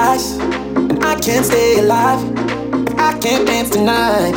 [0.00, 2.20] and I can't stay alive.
[2.98, 4.34] I can't dance tonight,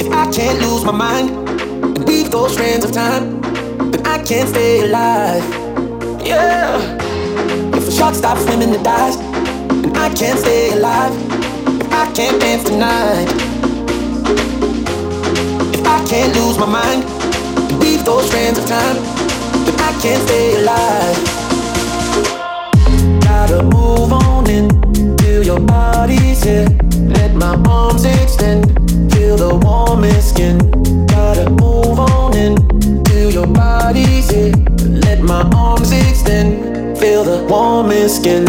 [0.00, 1.28] if I can't lose my mind
[1.98, 3.42] and weave those strands of time,
[3.90, 5.44] then I can't stay alive.
[6.24, 6.78] Yeah.
[7.76, 11.12] If a shark stops swimming the dice, and I can't stay alive.
[11.92, 13.28] I can't dance tonight,
[15.74, 17.04] if I can't lose my mind
[17.80, 18.96] weave those strands of time,
[19.66, 21.29] then I can't stay alive
[23.90, 24.68] move on in.
[25.18, 26.68] Feel your body's here.
[27.16, 28.62] Let my arms extend.
[29.12, 30.58] Feel the warmest skin.
[31.06, 32.54] Gotta move on in.
[33.06, 34.54] Feel your body's here.
[35.06, 36.98] Let my arms extend.
[36.98, 38.44] Feel the warmest skin.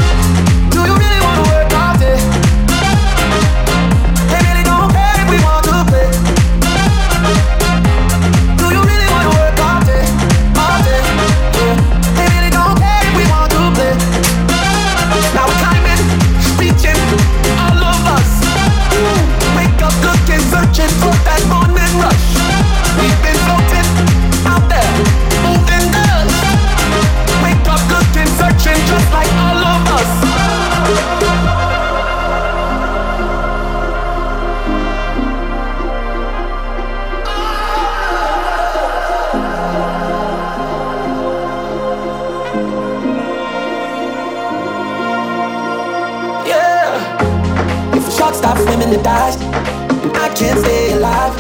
[50.04, 51.34] I can't stay alive.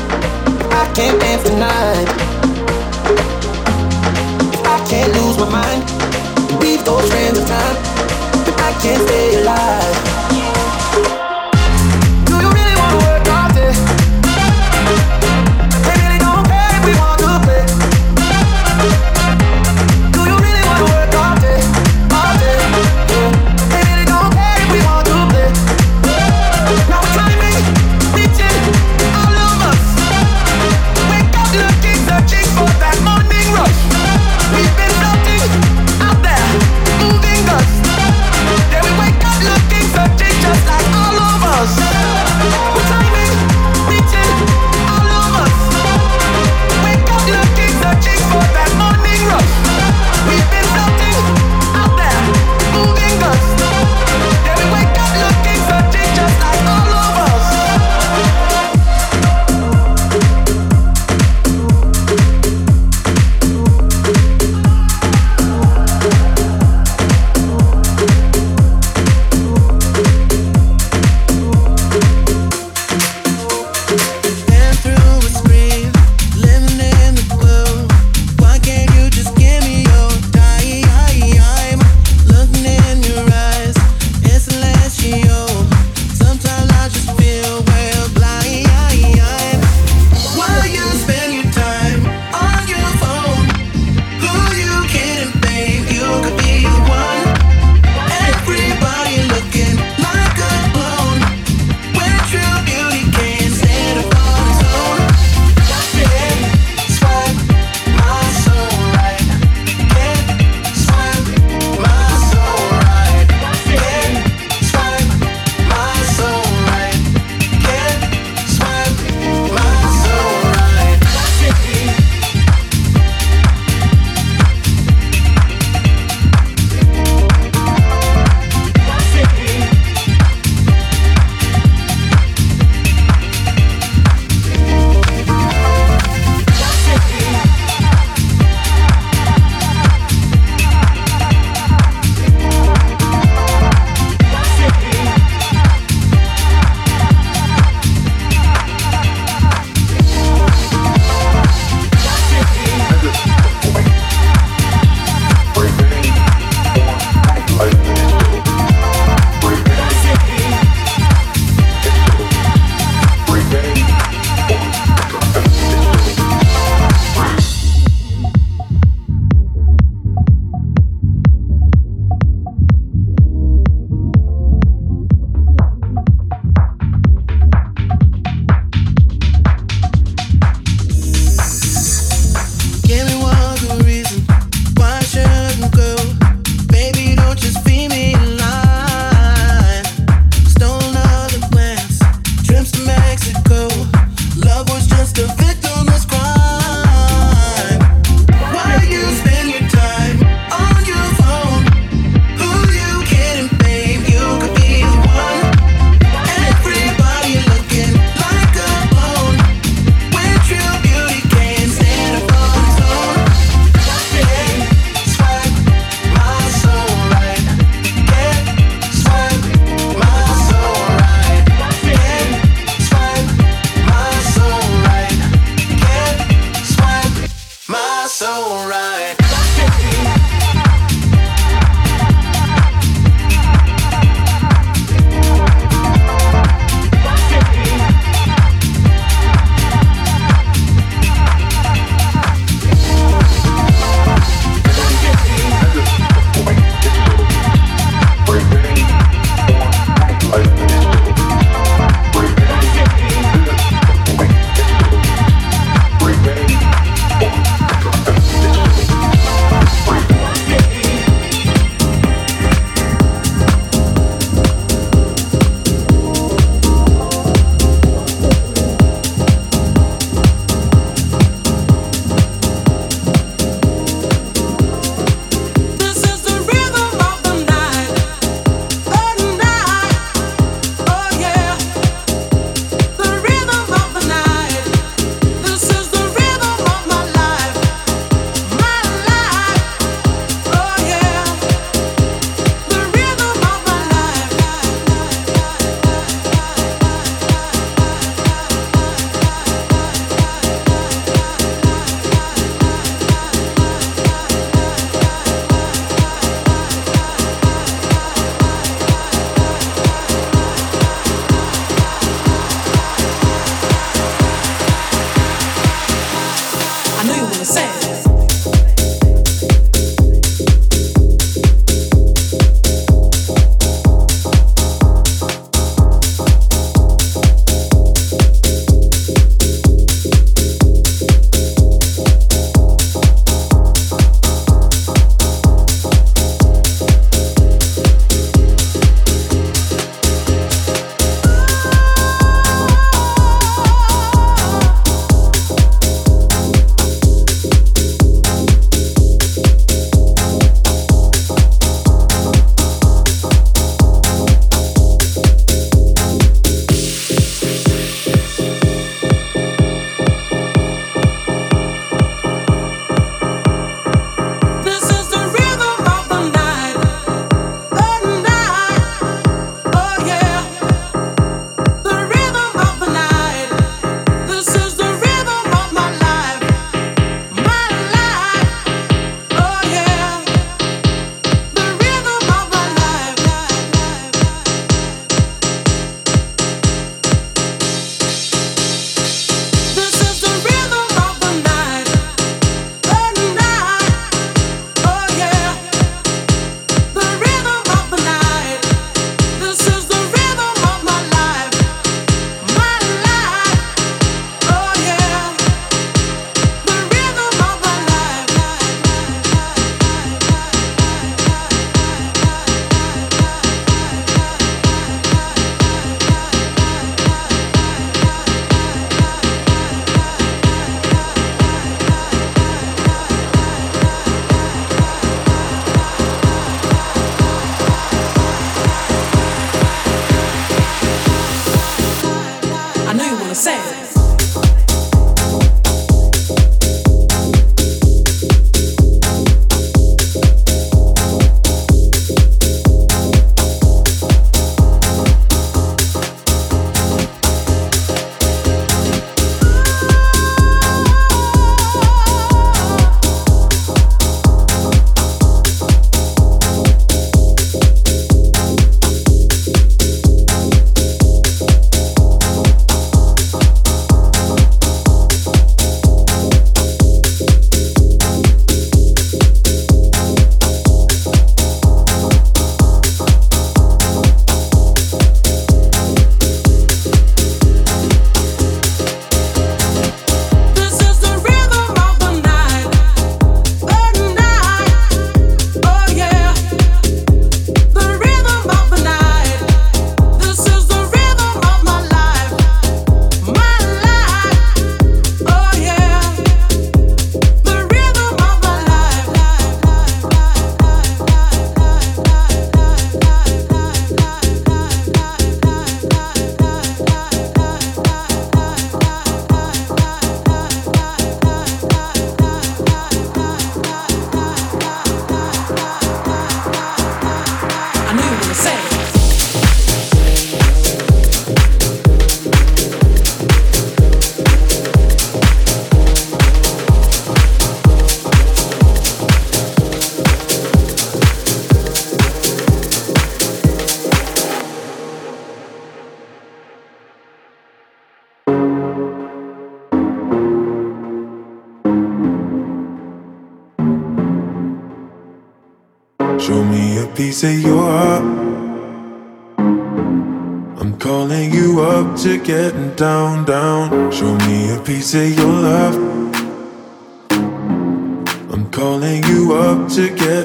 [0.71, 2.07] I can't dance tonight.
[4.65, 5.89] I can't lose my mind
[6.51, 7.77] and weave those strands of time,
[8.57, 10.40] I can't stay alive.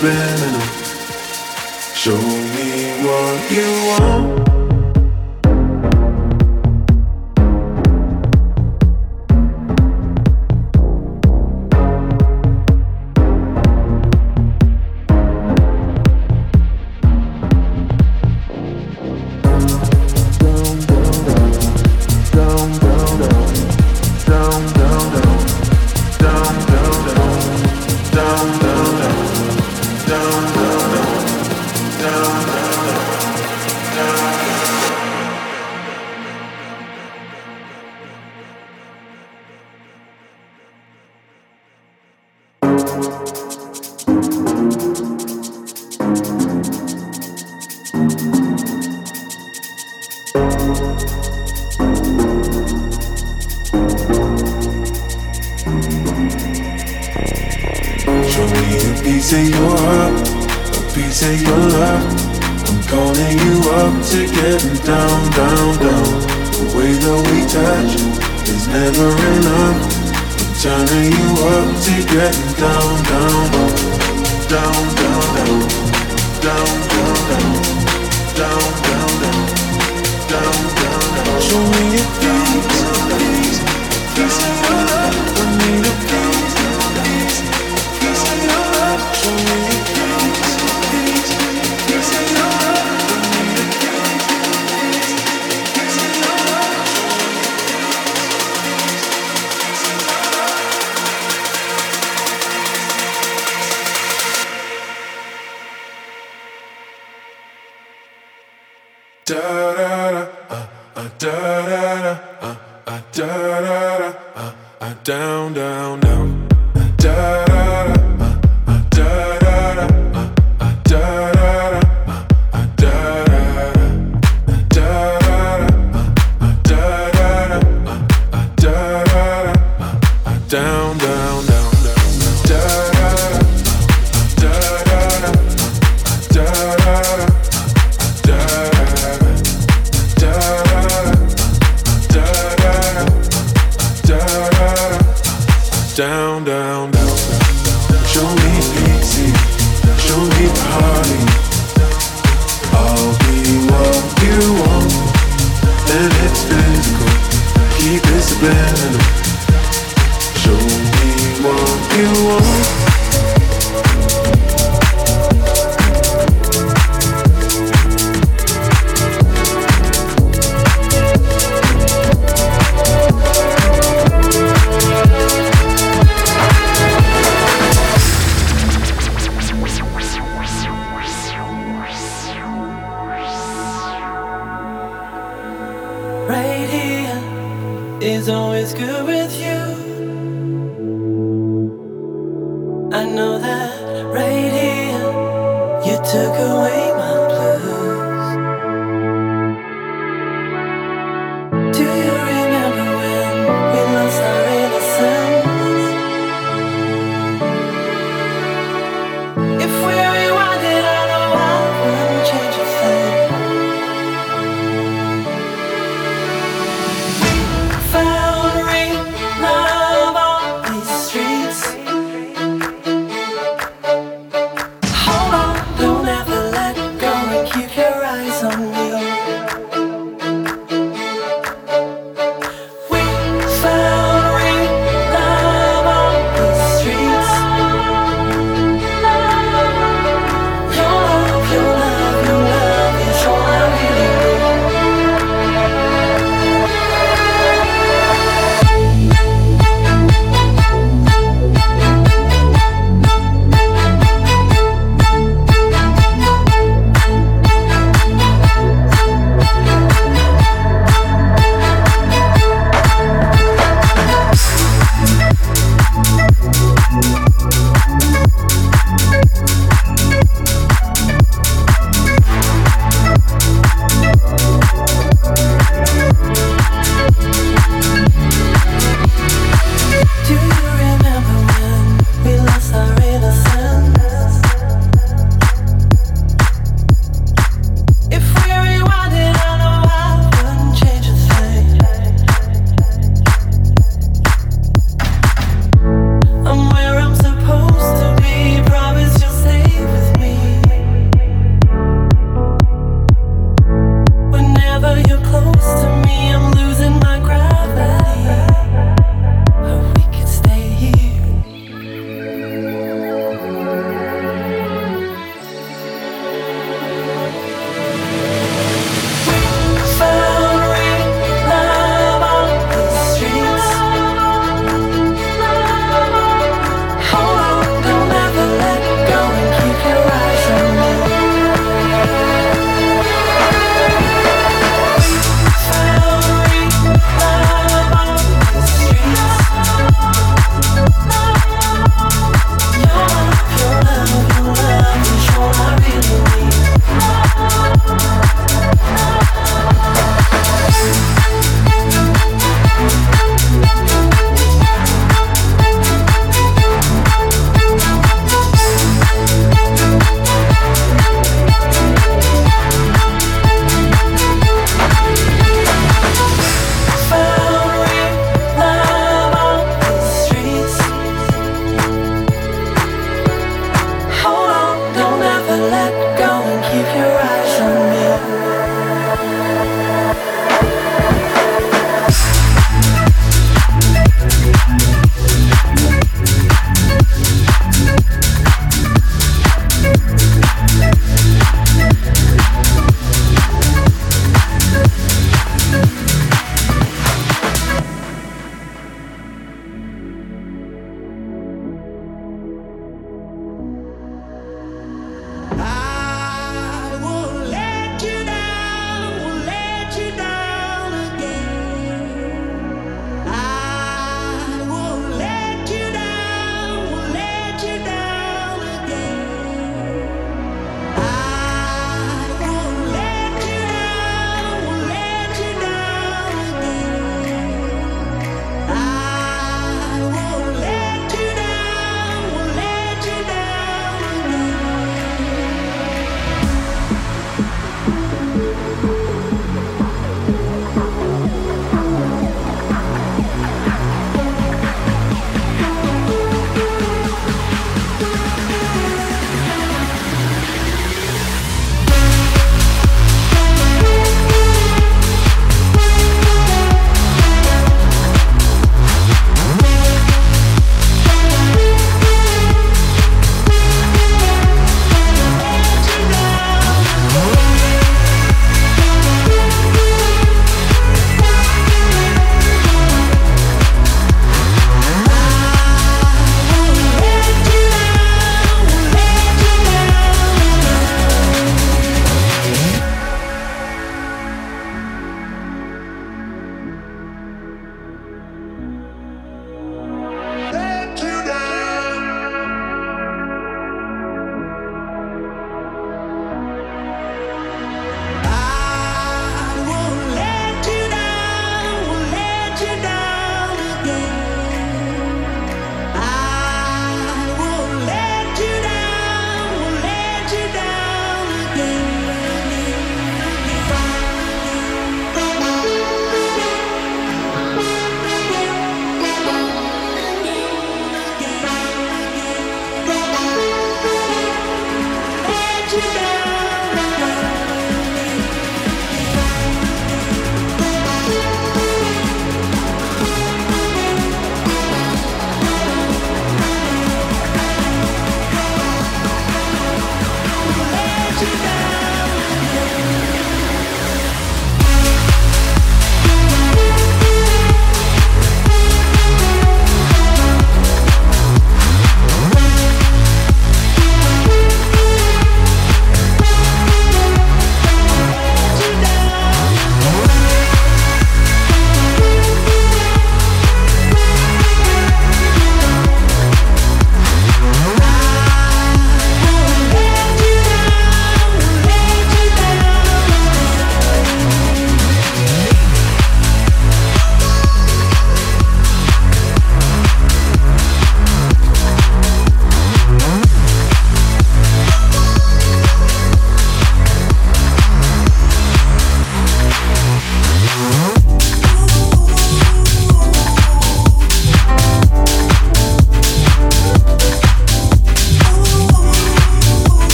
[0.00, 0.60] Subliminal.
[1.94, 4.49] Show me what you want.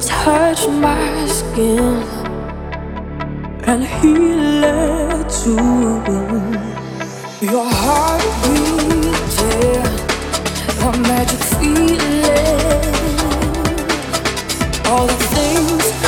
[0.00, 2.02] Touch my skin.
[3.64, 5.54] And healed to
[7.40, 9.86] your heart beating,
[10.82, 12.84] a magic feeling,
[14.86, 16.05] all the things.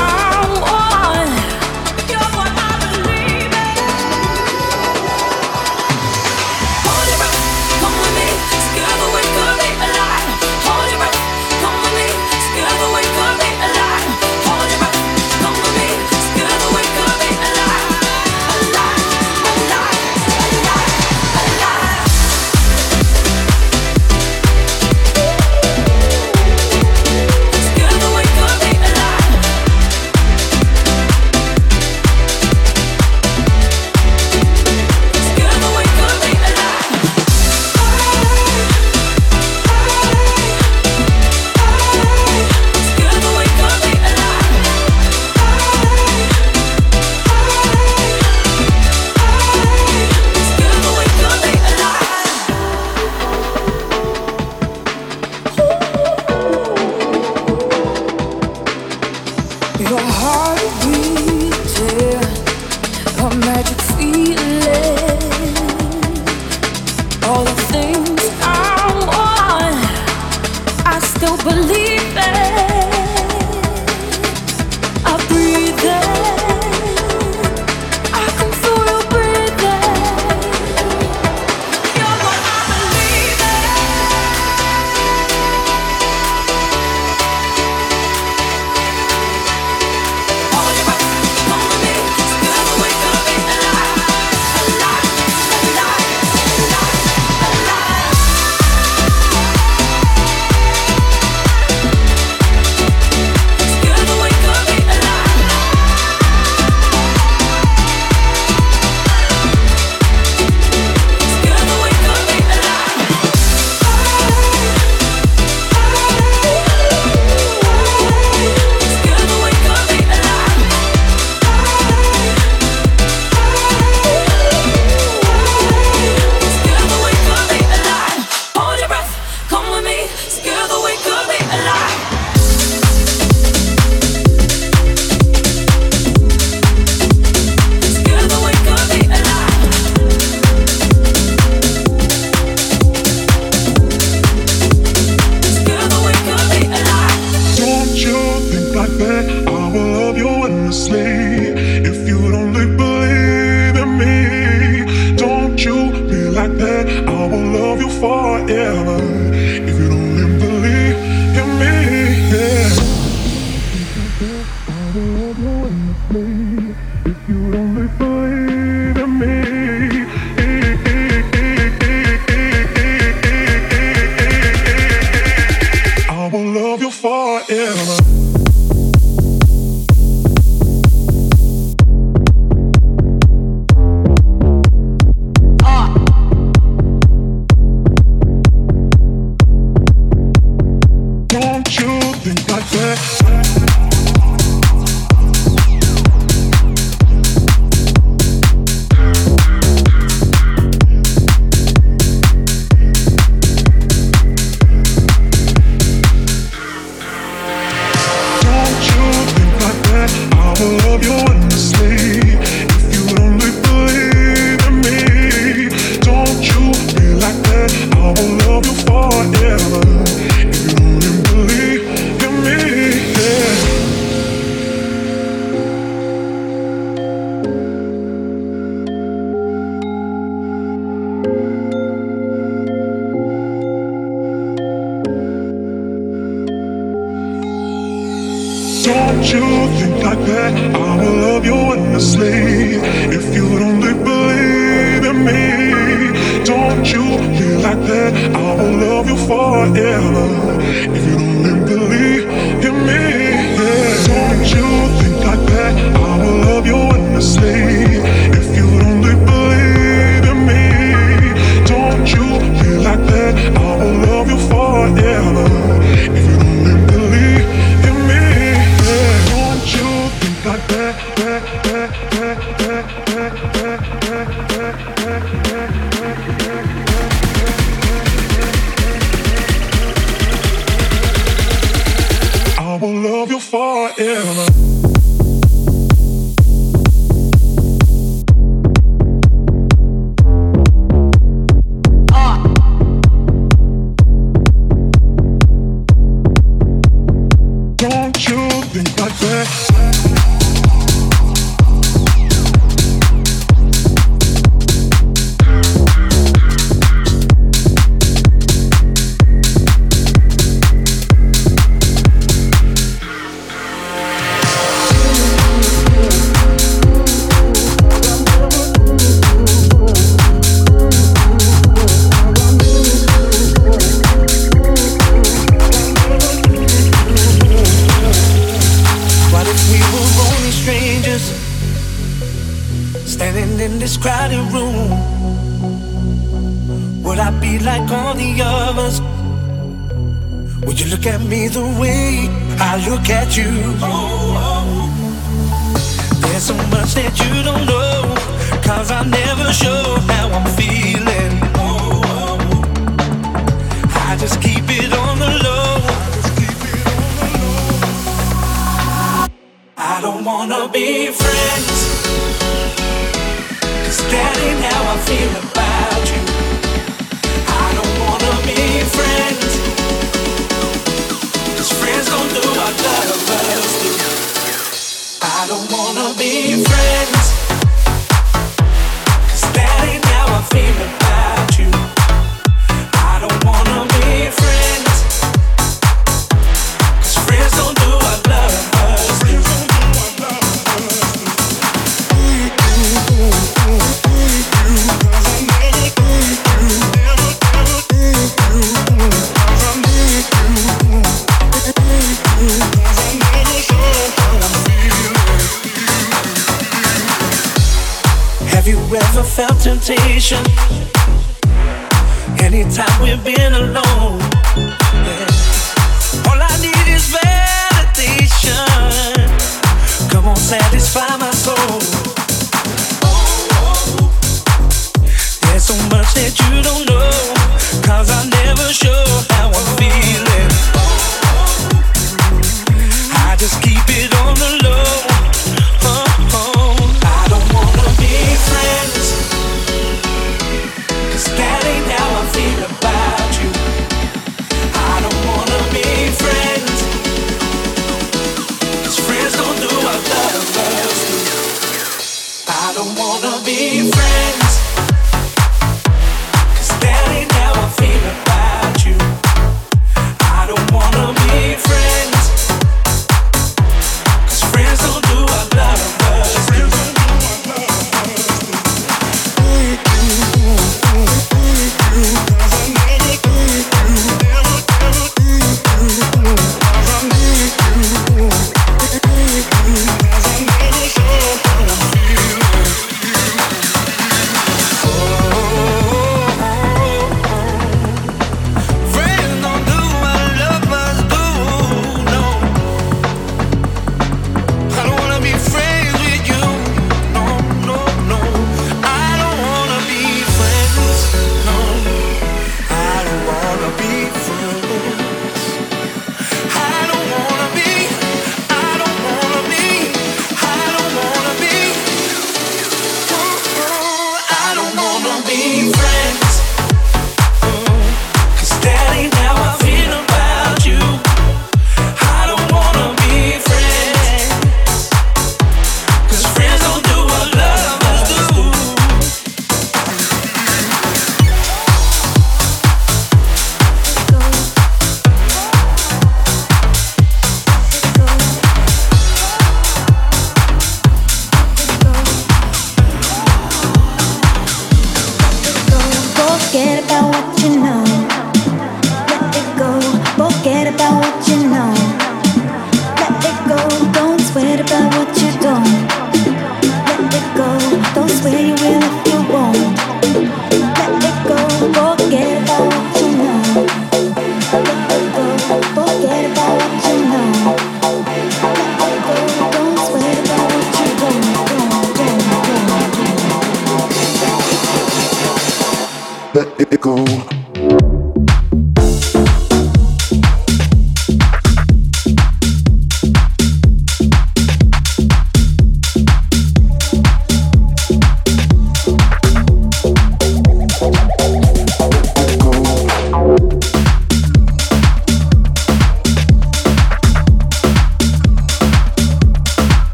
[192.28, 193.58] fucking culture.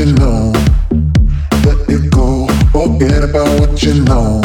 [0.00, 0.50] you know.
[1.66, 2.46] Let it go.
[2.72, 4.39] Forget about what you know.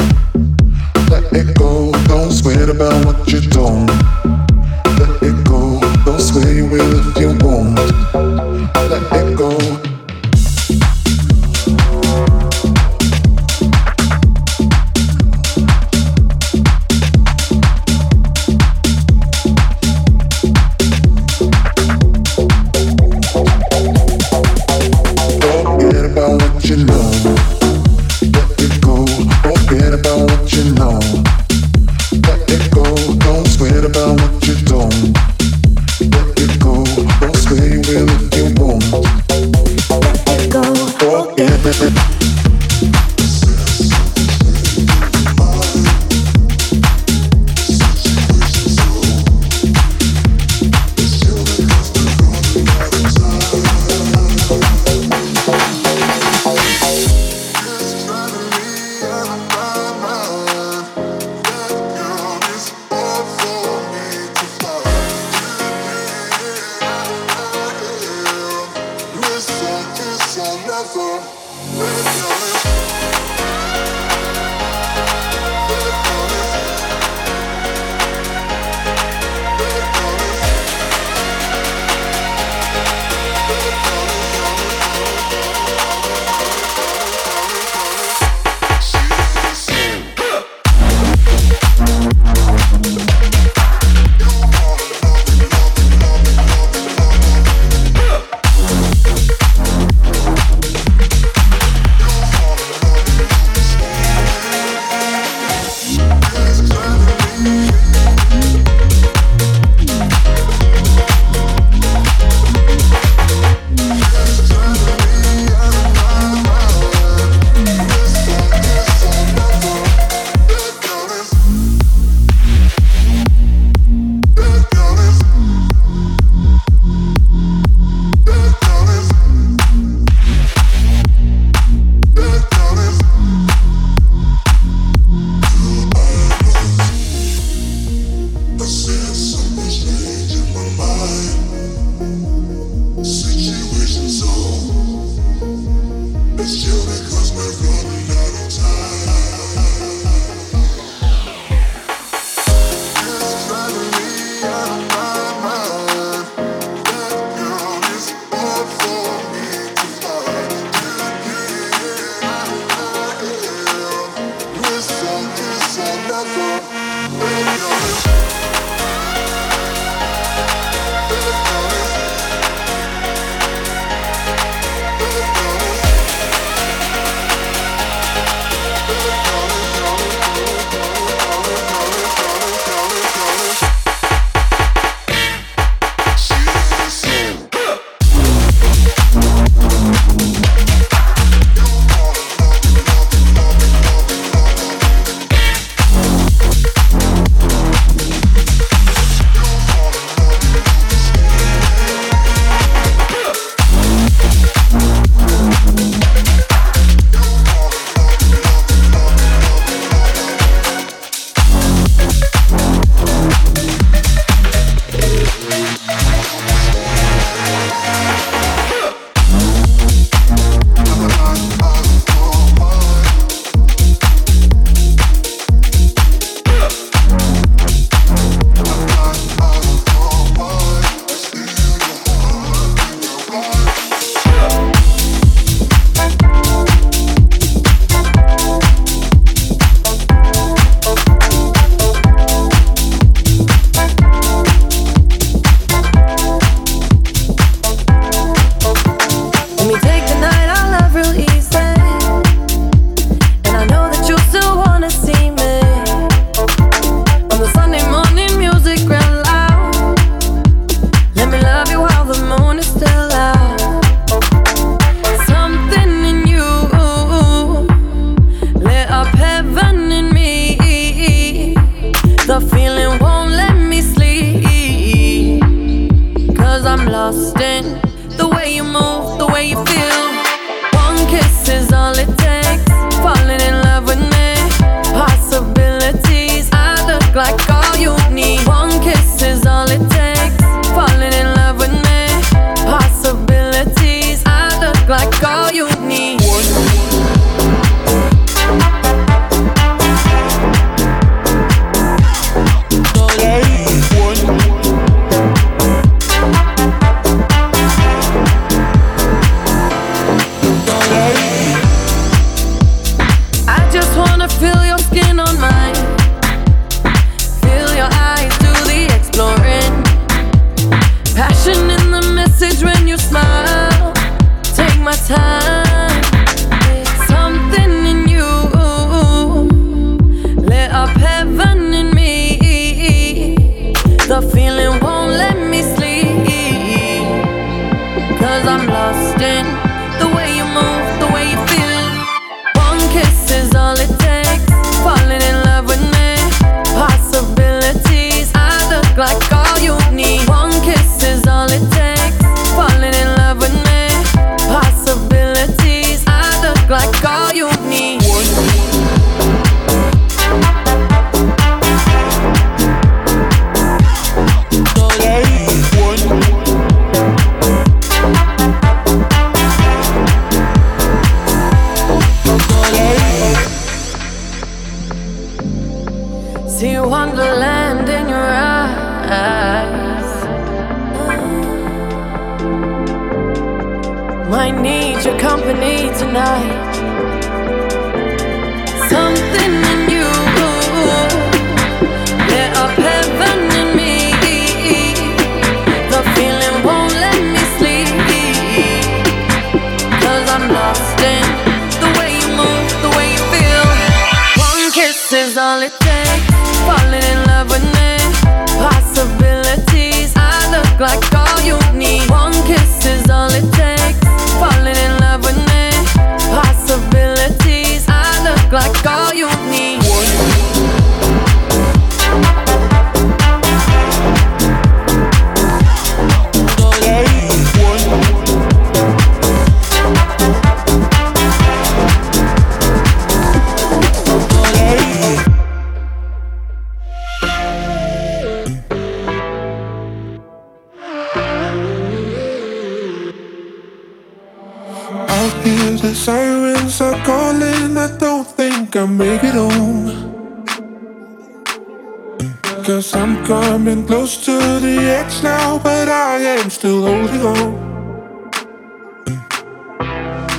[453.25, 457.65] coming close to the edge now, but I am still holding on.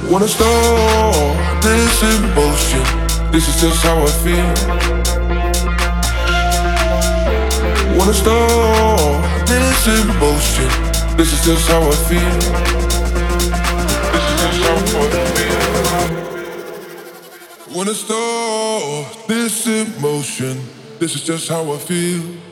[0.09, 2.85] Wanna stop this emotion?
[3.33, 4.53] This is just how I feel.
[7.99, 10.71] Wanna stop this emotion?
[11.17, 12.39] This is just how I feel.
[14.13, 15.65] This is just how I feel.
[17.75, 20.55] Wanna stop this emotion?
[21.01, 22.46] This is just how I feel.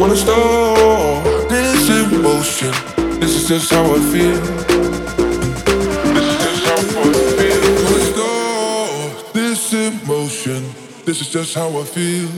[0.00, 2.72] wanna stop this emotion.
[3.20, 4.40] This is just how I feel.
[6.14, 7.62] This is just how I feel.
[7.84, 10.64] Wanna this emotion.
[11.04, 12.30] This is just how I feel.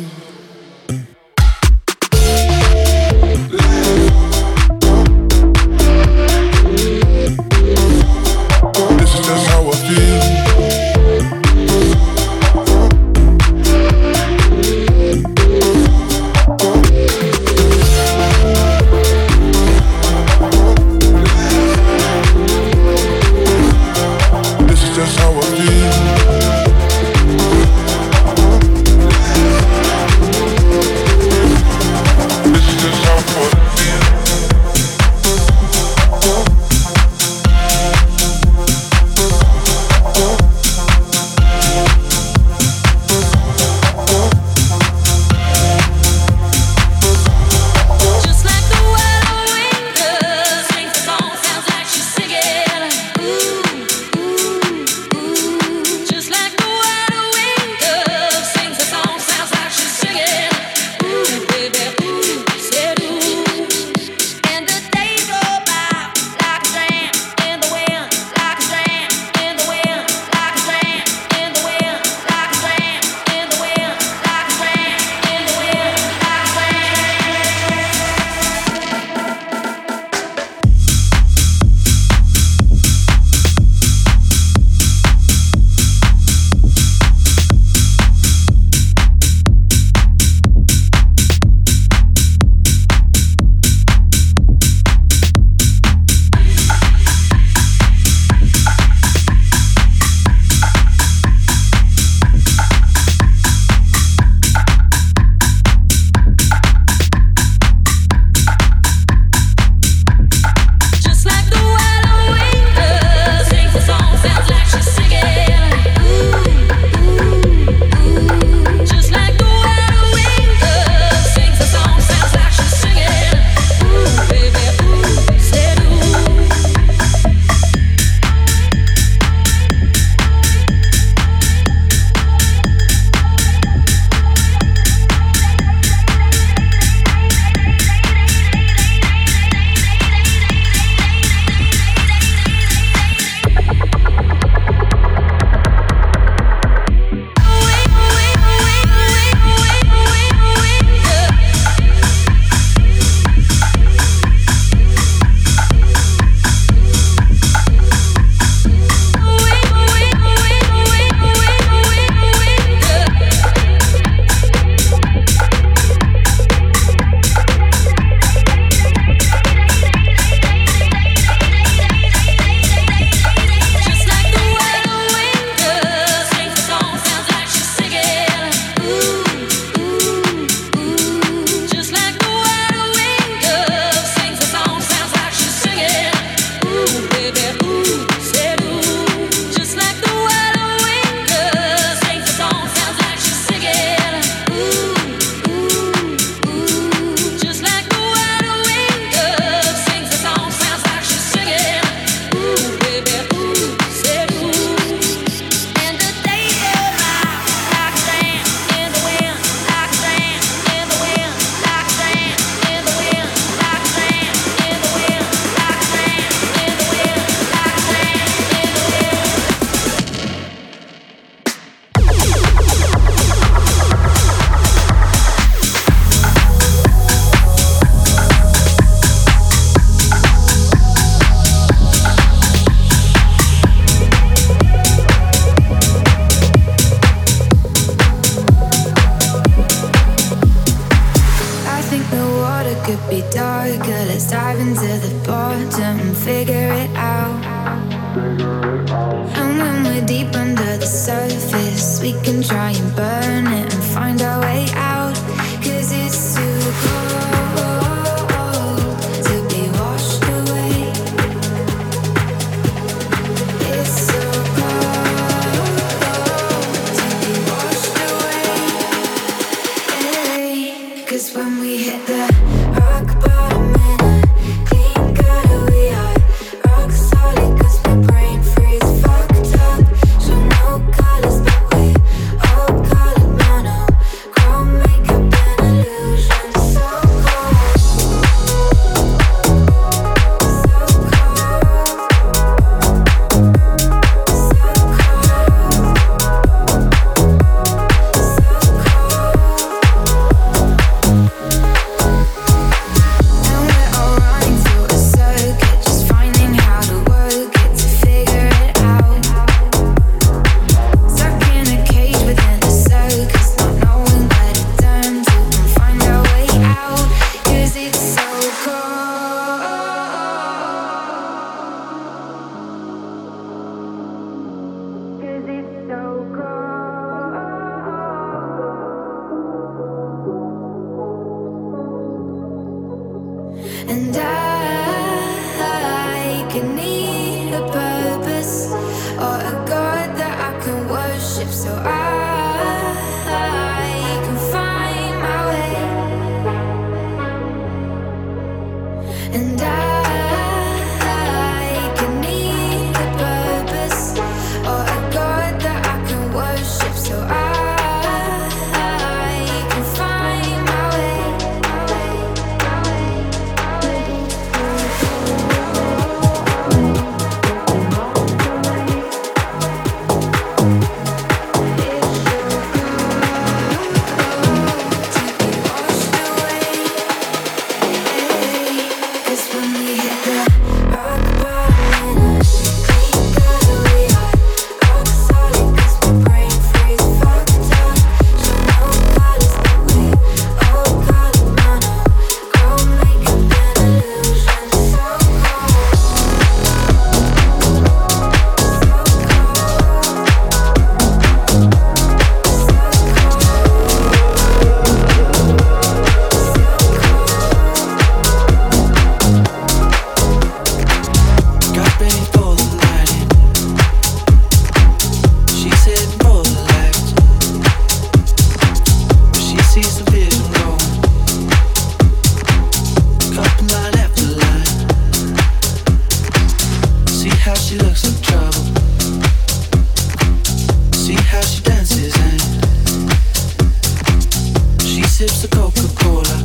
[435.83, 436.37] Sips Coca Cola.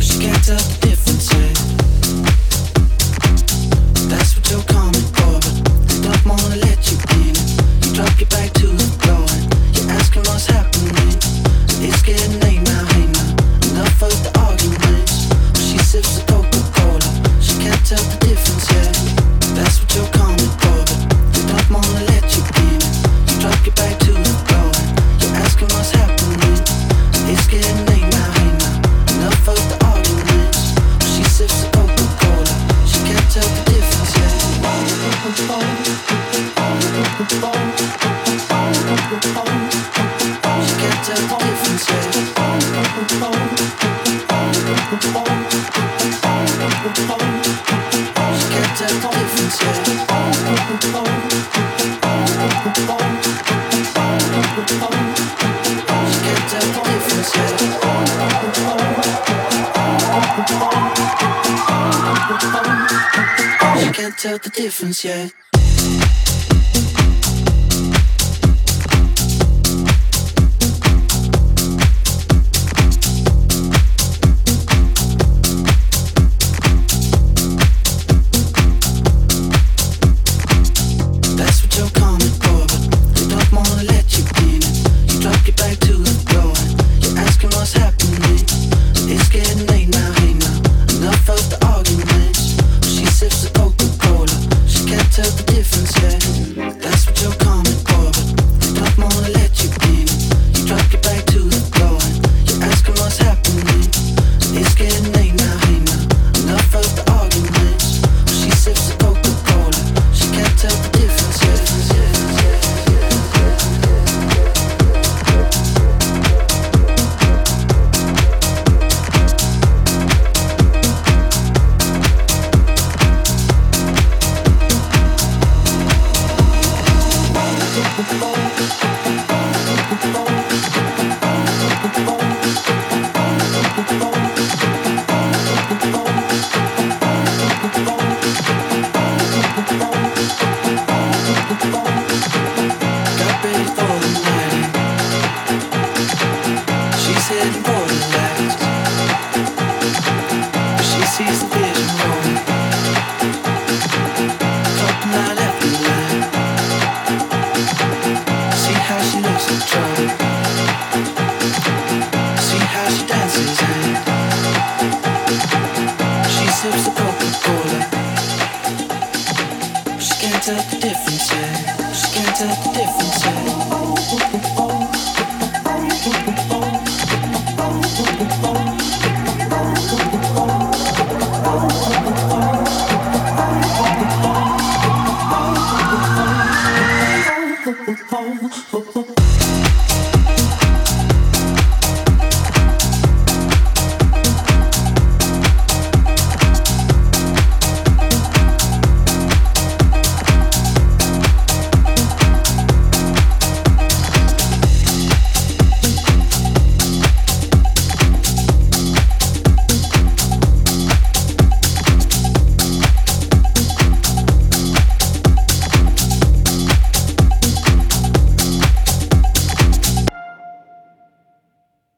[0.00, 0.85] She can't tell
[64.92, 65.45] tell the